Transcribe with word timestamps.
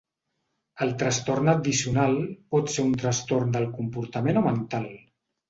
El 0.85 0.93
trastorn 1.03 1.51
addicional 1.53 2.15
pot 2.57 2.73
ser 2.77 2.87
un 2.87 2.97
trastorn 3.05 3.53
del 3.59 3.69
comportament 3.79 4.43
o 4.43 4.45
mental. 4.49 4.91